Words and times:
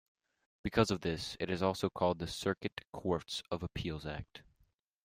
Because 0.63 0.89
of 0.89 1.01
this, 1.01 1.37
it 1.39 1.51
is 1.51 1.61
also 1.61 1.87
called 1.87 2.17
the 2.17 2.25
Circuit 2.25 2.81
Courts 2.91 3.43
of 3.51 3.61
Appeals 3.61 4.07
Act. 4.07 4.41